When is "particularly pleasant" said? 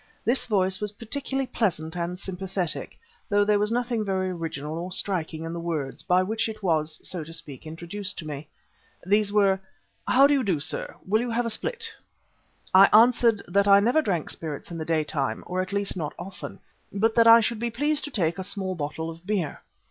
0.93-1.95